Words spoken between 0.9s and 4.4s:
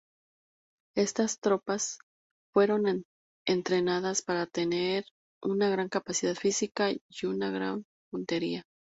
Estas tropas fueron entrenadas